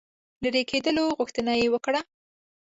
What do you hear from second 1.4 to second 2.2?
یې وکړه.